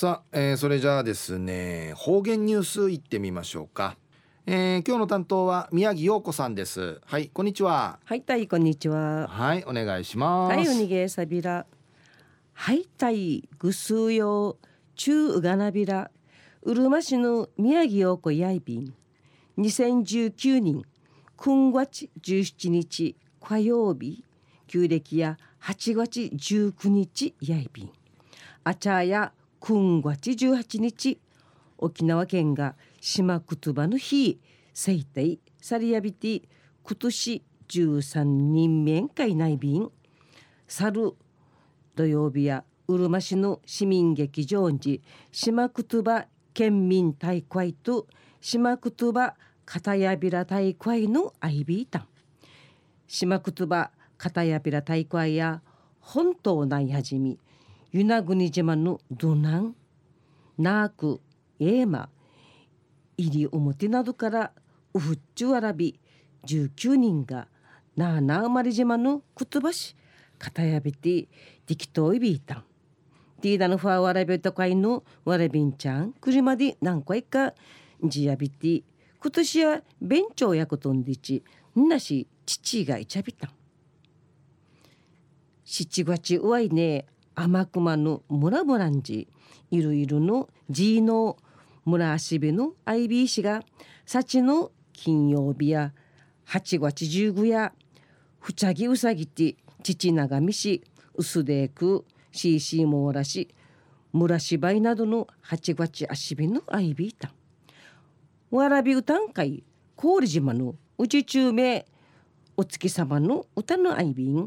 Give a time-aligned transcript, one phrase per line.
[0.00, 3.98] さあ、えー、それじゃあですね方言ニュースいってみましょうか、
[4.46, 7.02] えー、今日の担当は宮城陽子さんです。
[7.04, 7.98] はいこんにちは。
[8.06, 9.28] はいたいこんにちは。
[9.28, 10.56] はいお願いします。
[10.56, 11.66] はいおにげさびら。
[12.54, 14.56] はいたいぐすうよ
[14.96, 16.10] 中うがなびら。
[16.62, 18.94] うるま市の宮城陽子やいびん。
[19.58, 20.82] 2019年
[21.36, 24.24] 9月17日火曜日
[24.66, 27.90] 旧暦や8月19日やいびん。
[28.64, 31.20] あちゃや9月18日
[31.76, 34.40] 沖縄県が島言葉の日
[34.72, 36.42] 生体サリアビティ
[36.82, 39.90] 今年13人面会内便
[40.66, 41.14] 猿
[41.94, 48.06] 土曜日やうるま市の市民劇場に島言葉県民大会と
[48.40, 49.34] 島言葉
[49.66, 52.08] 片やびら大会のアイビータン。
[53.06, 55.62] 島言葉片やびら大会や
[56.00, 57.38] 本島内はじみ
[57.92, 59.74] 与那国島のドナン
[60.58, 61.20] ナーク
[61.58, 62.08] エーマ
[63.16, 64.52] 入り表などから
[64.94, 65.98] ウフッチュアラビ
[66.46, 67.48] 19人が
[67.96, 69.96] ナーナー生まれ島のくつばし
[70.38, 72.64] 片やびてディキトイビータン
[73.42, 77.54] ティーダのファーワラビとかいのワラビンちゃん車で何回か
[78.04, 78.82] ジヤビティ
[79.20, 81.42] 今年や弁長役とんでち
[81.78, 83.50] んなし父がいちゃびたん。
[85.64, 87.06] 七月うわいね
[87.42, 89.26] 天熊の村ブランジ
[89.70, 91.38] いるいるのジーノ
[91.86, 93.62] 村足部の IB 氏が
[94.04, 95.94] 幸の金曜日や
[96.48, 97.72] 8月15や
[98.40, 103.48] ふちゃぎうさぎて父長見し薄でく CC もらし
[104.12, 107.32] 村芝居などの8月足部の IB た
[108.50, 109.64] わらび歌ん会
[109.96, 111.86] 郡島のうち中名
[112.58, 114.46] お月様の歌の IB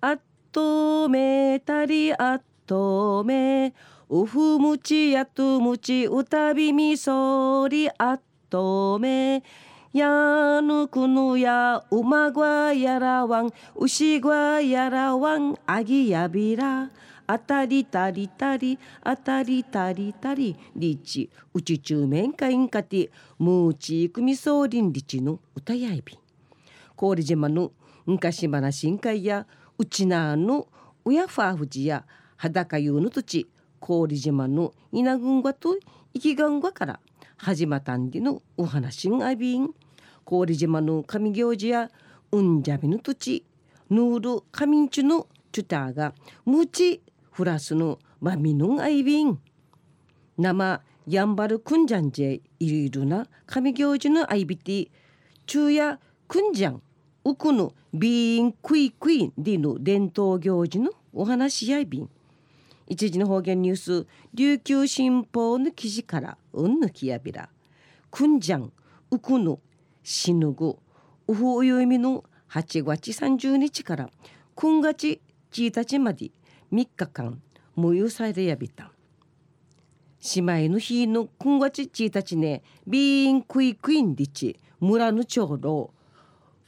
[0.00, 0.20] あっ
[0.54, 3.74] とめたりあとめ。
[4.08, 9.42] うふむちやとむちうたびみそりあとめ。
[9.92, 16.88] やぬくぬやうまぐわやらわんうしぐわやらわんあぎやびら。
[17.26, 26.16] あたりたりたりあたりたりたりりちうちちゅうめんかいんかてむうちくみそうりんりちの歌やいび。
[26.94, 27.72] 氷島の
[28.06, 30.68] 昔話んかいやうちなの
[31.04, 32.04] うやファーフジや
[32.36, 33.48] 裸湯の土地
[33.80, 35.76] 氷島の稲群がと
[36.14, 37.00] 生きがんがから
[37.36, 39.70] 始まったんでのお話んあびん。
[40.24, 41.90] 氷島の神行事や
[42.30, 43.44] うんじゃびの土地
[43.90, 46.14] ヌール神んちのチュターが
[46.46, 47.02] むち
[47.32, 49.38] フラスのまみのんあいびん。
[50.38, 54.88] 生やんばるくんじゃんじえいるいるな神行事のあいびて
[55.46, 55.98] 昼夜
[56.28, 56.80] くんじゃん。
[57.24, 62.10] うくのビーンクイクイでの伝統行事のお話やいびん
[62.86, 67.48] 一時の方言ニュース琉球新報の記事からうんぬきやびら。
[68.10, 68.70] くんじゃん
[69.10, 69.58] うくの
[70.02, 70.76] しぬぐ。
[71.26, 74.10] うふうゆいみの8月30日から
[74.56, 75.18] 9月
[75.52, 76.30] 1日まで
[76.72, 77.40] 3日間
[77.74, 78.92] 無有されやびた。
[80.36, 85.93] 姉妹の日の9月1日ねビーンクイクインリチ村の長老。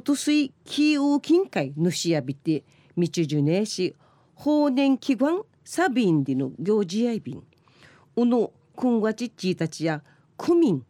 [0.00, 2.64] うとすいキーウ近海ぬしやびて
[2.96, 3.94] 道じゅねえし
[4.34, 7.44] 法年祈願サビンディの行事やいびん。
[8.16, 10.02] うの9月1日や
[10.38, 10.82] 区民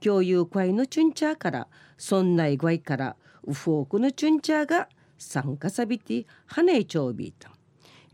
[0.00, 4.88] 共有会のチュンチャーからそんない具合からウフォークのチュンチャーが
[5.18, 7.50] 参加さびて羽根ちょうびいた。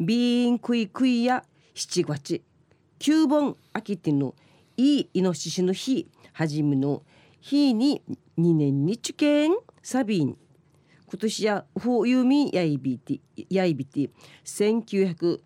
[0.00, 1.44] ビーンクイクイや
[1.77, 2.43] 7月
[2.99, 4.34] 9本秋ての
[4.77, 7.05] いいイノシシの日はじめの
[7.41, 8.03] 日に
[8.39, 9.53] 2年に受験
[9.83, 10.37] サビン。
[11.06, 14.11] 今年やフォーユミやいびてやいびて
[14.45, 15.41] 1950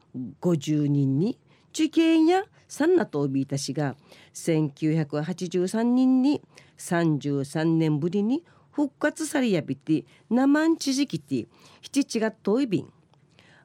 [0.87, 1.39] 人に
[1.71, 3.97] 受験やサンナとビータ氏が
[4.35, 6.43] 1983人に
[6.77, 11.47] 33年ぶりに復活されやびて生んちじきて
[11.81, 12.93] 七地が遠いびん。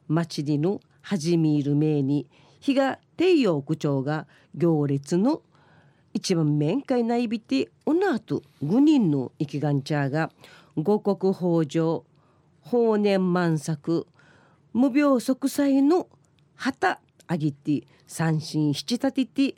[0.08, 2.26] 町にの始める前に
[2.60, 5.42] 日が帝陽区長が行列の
[6.12, 10.30] 一番面会ないびておのあと5人の生きがんちゃが
[10.76, 12.02] 五穀豊穣
[12.62, 14.06] 法年満作
[14.72, 16.08] 無病息災の
[16.56, 19.54] 旗あぎて三心七立てて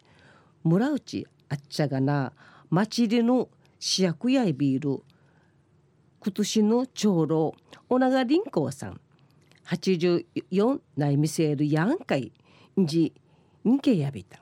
[0.62, 2.32] 村内あっちゃがな
[2.70, 3.48] 町での
[3.78, 5.02] 主役やいビール
[6.20, 7.54] 今年の長老
[7.88, 9.00] 小長凛光さん
[9.66, 12.30] 84内見せるやんかい
[12.78, 13.12] じ
[13.66, 14.41] んけやびた。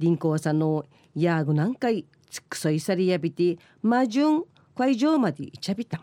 [0.00, 4.44] 凛光さんのやぐなんかいつくそいさりやびて魔順
[4.74, 6.00] 会場までいちゃびた。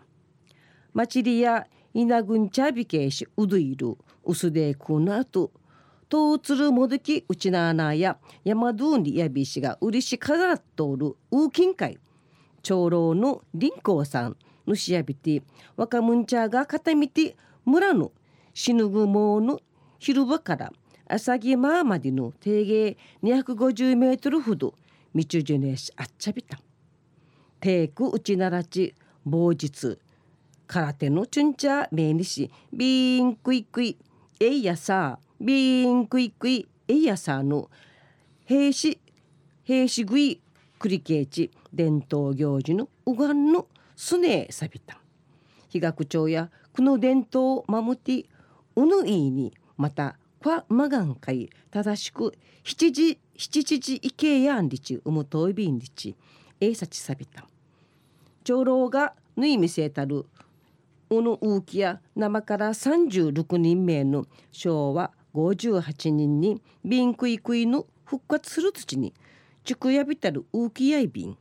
[0.94, 1.66] 町りや
[1.96, 5.52] 稲ぐんちゃびけしうどいるうすでくなと
[6.10, 11.98] 東鶴もどきうちなーなーや山通りやびしがうりしからっとおるウーキン会。
[12.62, 15.42] 長老の林光さんのしやびて
[15.76, 17.36] 若むんちゃが片見て
[17.66, 18.12] 村の
[18.54, 19.60] 死ぬぐもうの
[19.98, 20.72] 広場から
[21.10, 24.76] 朝木ままでの定芸250メートルほど
[25.16, 26.60] 道中じゅねしあっちゃびた。
[27.60, 28.94] テクうちならち
[29.26, 29.98] 某日
[30.68, 33.98] 空手のチュンチャーメにしビーンクイクイ
[34.40, 37.70] えいやさビーンクイクイえいやさの
[38.46, 39.00] 兵士
[39.64, 40.40] 兵士食い
[40.80, 45.00] 繰り返し伝統行事のうがんのすねさびた
[45.70, 48.26] 被学長やこの伝統を守って
[48.76, 56.16] うぬいにまた kwa magan kai 正しく七時七時いけやんりちうむといびんりち
[56.60, 57.48] えいさちさびた。
[58.44, 60.26] 長老がぬいみせたる
[61.10, 69.14] うぬうきや生から36人目の昭和58人にビンクイクイの復活する土に
[69.64, 71.38] 塾やびたるうきやいびん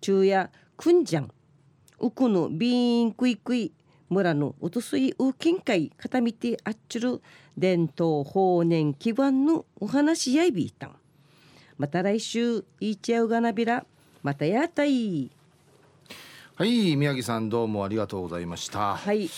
[0.00, 1.30] 昼夜くんじゃん。
[2.00, 3.72] うくのビンクイクイ
[4.10, 7.22] 村のおとすいう金会片見てあっちゅる
[7.56, 10.96] 伝統法年基盤のお話やいびいたん。
[11.78, 13.84] また来週いいちゃうがなびら。
[14.22, 15.30] またやったい。
[16.54, 19.28] はい宮城さんどうもありがとうございました、はい。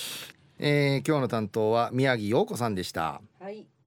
[0.58, 3.20] えー今日の担当は宮城陽子さんでした。
[3.40, 3.66] はい